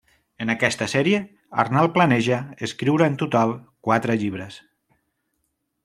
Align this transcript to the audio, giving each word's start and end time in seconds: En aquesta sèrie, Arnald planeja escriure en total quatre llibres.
En 0.43 0.51
aquesta 0.51 0.85
sèrie, 0.93 1.19
Arnald 1.63 1.93
planeja 1.97 2.39
escriure 2.69 3.11
en 3.13 3.19
total 3.25 3.55
quatre 3.89 4.17
llibres. 4.25 4.61